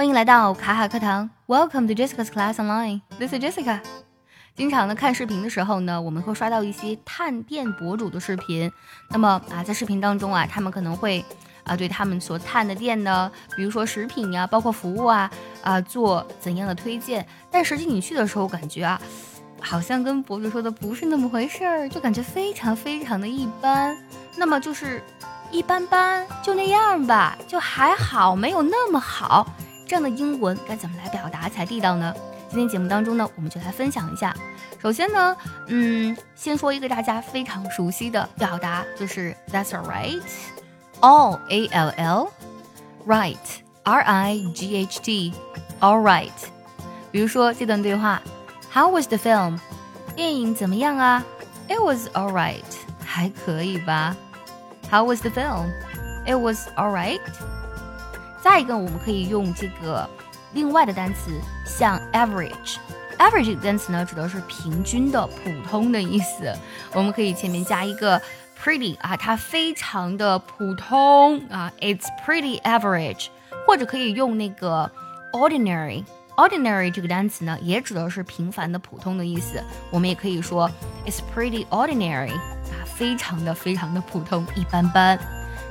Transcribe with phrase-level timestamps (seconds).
[0.00, 3.02] 欢迎来到卡卡课堂，Welcome to Jessica's Class Online.
[3.18, 3.80] This is Jessica.
[4.56, 8.72] 经常呢看视频的时候呢，我们会刷到一些探店博主的视频。
[9.10, 11.22] 那么啊，在视频当中啊，他们可能会
[11.64, 17.26] 啊对他们所探的店呢，比如说食品呀，包括服务啊啊做怎样的推荐。
[17.50, 18.98] 但实际你去的时候，感觉啊，
[19.60, 23.94] 好像跟博主说的不是那么回事儿，就感觉非常非常的一般。
[24.38, 25.02] 那么就是
[25.50, 29.46] 一般般，就那样吧，就还好，没有那么好。
[29.90, 32.14] 这样的英文该怎么来表达才地道呢？
[32.48, 34.32] 今天节目当中呢，我们就来分享一下。
[34.80, 35.36] 首先呢，
[35.66, 40.22] 嗯，先说一个大家非常熟悉的表达，就是 That's all right,
[41.00, 41.92] all a l
[43.08, 46.30] l，right，r i g h t，all right。
[47.10, 48.22] 比如说这段对话
[48.72, 49.58] ，How was the film？
[50.14, 51.24] 电影怎么样啊
[51.66, 52.62] ？It was all right，
[53.04, 54.16] 还可以吧
[54.88, 57.18] ？How was the film？It was all right.。
[58.42, 60.08] 再一个，我们可以用这个
[60.54, 61.30] 另外的单词，
[61.64, 62.76] 像 average。
[63.18, 66.52] average 这个单词呢，指的是平均的、普通的意思。
[66.92, 68.20] 我们可以前面加一个
[68.58, 73.26] pretty 啊，它非常的普通啊，it's pretty average。
[73.66, 74.90] 或者可以用那个
[75.32, 76.02] ordinary。
[76.36, 79.62] ordinary 这个单词呢，也指的是平凡的、普通的意思。
[79.90, 80.68] 我们也可以说
[81.06, 82.32] it's pretty ordinary，
[83.00, 85.18] 非常的、非常的普通，一般般。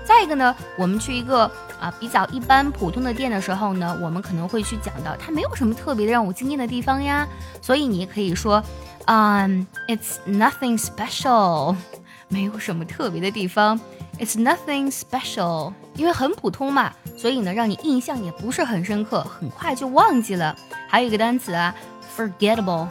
[0.04, 1.44] 再一个呢，我们去一个
[1.80, 7.28] 啊比较一般普通的店的时候呢，我们可能会去讲到它没有什么特别的让我惊艳的地方呀。
[7.62, 8.64] 所以你可以说，
[9.06, 11.76] 嗯，It's nothing special，
[12.30, 13.80] 没有什么特别的地方。
[14.18, 20.56] It's nothing special，因为很普通嘛，所以呢，让你印象也不是很深刻，很快就忘记了。
[20.90, 21.76] 还有一个单词啊
[22.18, 22.88] ，forgettable。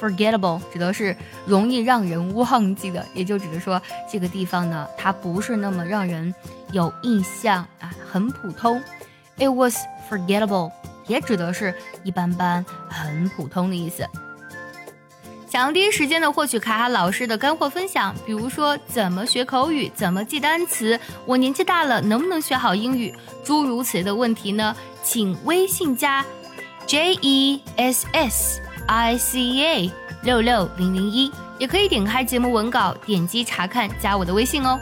[0.00, 6.34] Forgettable 指的是容易让人忘记的，也就指的说这个地方呢，它不是那么让人
[6.72, 8.82] 有印象啊，很普通。
[9.38, 9.76] It was
[10.10, 10.70] forgettable
[11.06, 11.74] 也指的是
[12.04, 14.06] 一般般、很普通的意思。
[15.50, 24.76] 想要第一时间的获取卡卡老师的干货分享，比如说怎么学口语、怎么记单词，我年纪大了能不能学好英语，诸如此类的问题呢？
[25.02, 26.22] 请微信加
[26.86, 28.67] J E S S。
[28.88, 34.80] I C A 六六零零一，也可以点开节目文稿，点击查看，加我的微信哦。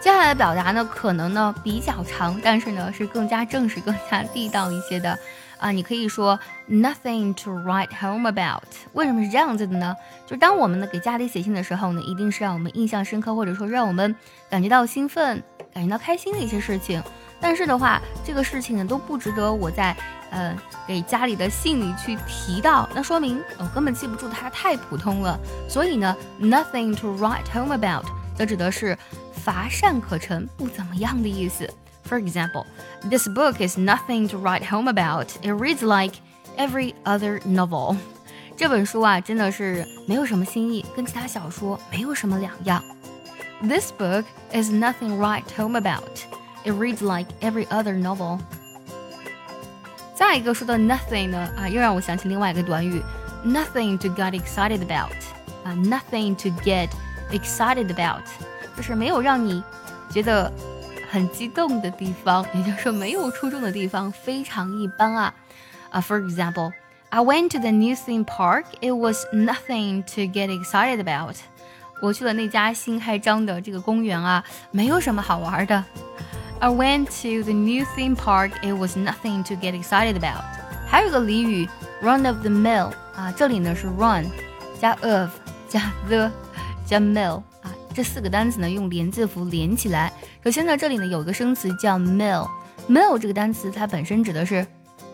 [0.00, 5.18] 接下来的表达呢，可能呢比较长，但是呢是更加正式、 更加地道一些的
[5.58, 5.72] 啊。
[5.72, 6.38] 你可以说
[6.70, 8.62] Nothing to write home about。
[8.92, 9.96] 为什么是这样子的呢？
[10.24, 14.14] 就当我们呢给家里写信的时候呢，一定是让我们印象深刻，或者说让我们
[14.48, 15.42] 感觉到兴奋、
[15.74, 17.02] 感觉到开心的一些事情。
[17.42, 19.94] 但是的话，这个事情呢都不值得我在。
[20.34, 25.38] 呃，给家里的信里去提到，那说明我根本记不住它，太普通了。
[25.68, 28.96] 所以呢，nothing to write home about，则指的是
[29.44, 31.68] 乏善可陈，不怎么样的意思。
[32.08, 32.64] For example,
[33.10, 35.26] this book is nothing to write home about.
[35.42, 36.14] It reads like
[36.56, 37.98] every other novel.
[38.56, 42.82] 这本书啊，真的是没有什么新意，跟其他小说没有什么两样。
[43.60, 46.24] This book is nothing to write home about.
[46.63, 48.39] It reads like every other novel.
[50.15, 53.01] 再一个说到 nothing 呢，啊，又让我想起另外一个短语，
[53.45, 55.13] nothing to get excited about，
[55.63, 56.89] 啊，nothing to get
[57.31, 58.23] excited about，
[58.75, 59.63] 就是没有让你
[60.11, 60.51] 觉得
[61.09, 65.33] 很激动的地方，也就是说没有出众的地方，非常一般啊。
[65.91, 68.65] 啊，for example，I went to the new theme park.
[68.81, 71.35] It was nothing to get excited about.
[72.01, 75.85] 我去了那家新开张的这个公园啊，没有什么好玩的。
[76.62, 78.52] I went to the new theme park.
[78.62, 80.44] It was nothing to get excited about.
[80.86, 81.68] 还有一个俚语
[82.00, 84.30] ，run of the mill 啊，这里呢是 run
[84.80, 85.30] 加 of
[85.68, 86.30] 加 the
[86.86, 90.12] 加 mill 啊，这四个单词呢用连字符连起来。
[90.44, 92.48] 首先呢，这里呢有一个生词叫 mill。
[92.88, 94.64] mill 这个单词它本身指的是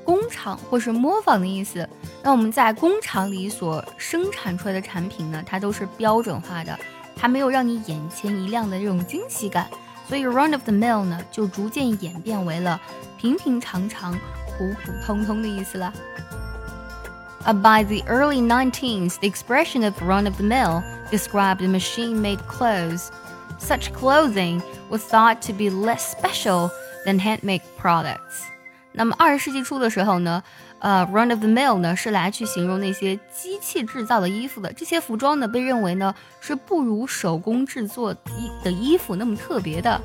[0.05, 1.89] 工厂或是模仿的意思。
[2.23, 6.79] 那我们在工厂里所生产出来的产品呢，它都是标准化的，
[7.17, 9.67] 它没有让你眼前一亮的这种惊喜感。
[10.08, 12.80] 所以 run of the mill 呢，就逐渐演变为了
[13.18, 14.14] 平平常常、
[14.46, 15.94] 普普通通的意思了。
[17.46, 20.82] Uh, by the early 19th, the expression of run of the mill
[21.12, 23.12] described machine made clothes.
[23.60, 26.70] Such clothing was thought to be less special
[27.06, 28.44] than handmade products.
[28.92, 30.44] 那么二十世纪初的时候呢，
[30.80, 34.72] 呃，run of the mill 呢是来去形容那些机器制造的衣服的。
[34.74, 40.02] 这些服装呢被认为呢是不如手工制作衣的衣服那么特别的。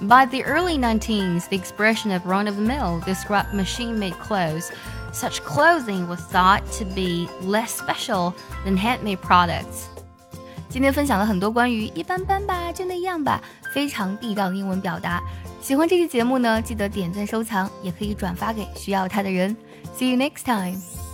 [0.00, 4.70] By the early 19th, the expression of run of the mill described machine-made clothes.
[5.12, 8.32] Such clothing was thought to be less special
[8.64, 9.88] than handmade products.
[10.75, 13.41] 今天分享了很多关于一般般吧，就那样吧，
[13.73, 15.23] 非常地道的英文表达。
[15.61, 19.55] 喜欢这期节目呢，记得点赞收藏，也可以转发给需要它的人。
[19.97, 21.04] See you next time.